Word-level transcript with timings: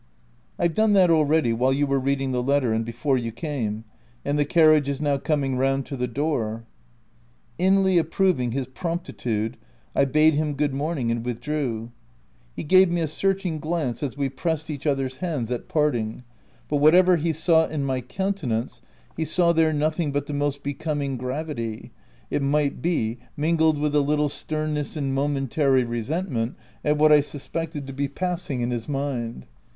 ''"I've 0.57 0.73
done 0.73 0.93
that, 0.93 1.11
already, 1.11 1.53
while 1.53 1.71
you 1.71 1.85
were 1.85 1.99
reading 1.99 2.31
the 2.31 2.41
letter, 2.41 2.73
and 2.73 2.83
before 2.83 3.19
you 3.19 3.31
came; 3.31 3.83
and 4.25 4.39
the 4.39 4.45
carriage 4.45 4.89
is 4.89 4.99
now 4.99 5.19
coming 5.19 5.57
round 5.57 5.85
to 5.85 5.95
the 5.95 6.07
door.'' 6.07 6.63
Inly 7.59 7.99
approving 7.99 8.51
his 8.51 8.65
promptitude, 8.65 9.57
I 9.95 10.05
bade 10.05 10.33
him 10.33 10.55
good 10.55 10.73
morning, 10.73 11.11
and 11.11 11.23
withdrew. 11.23 11.91
He 12.55 12.63
gave 12.63 12.91
me 12.91 12.99
a 13.01 13.07
searching 13.07 13.59
glance 13.59 14.01
as 14.01 14.17
we 14.17 14.27
pressed 14.27 14.71
each 14.71 14.87
other's 14.87 15.17
hands 15.17 15.51
at 15.51 15.67
parting; 15.67 16.23
but 16.67 16.77
whatever 16.77 17.17
he 17.17 17.31
sought 17.31 17.69
in 17.69 17.83
my 17.85 18.01
countenance, 18.01 18.81
he 19.15 19.23
saw 19.23 19.53
there 19.53 19.71
no 19.71 19.91
thing 19.91 20.11
but 20.11 20.25
the 20.25 20.33
most 20.33 20.63
becoming 20.63 21.15
gravity, 21.15 21.91
it 22.31 22.41
might 22.41 22.81
254 22.81 22.81
THE 22.81 22.99
TENANT 23.19 23.35
be, 23.37 23.39
mingled 23.39 23.77
with 23.77 23.93
a 23.93 24.01
little 24.01 24.29
sternness 24.29 24.97
in 24.97 25.13
momentary 25.13 25.83
resentment 25.83 26.55
at 26.83 26.97
what 26.97 27.11
I 27.11 27.19
suspected 27.19 27.85
to 27.85 27.93
be 27.93 28.07
passing 28.07 28.61
in 28.61 28.71
his 28.71 28.89
mind. 28.89 29.45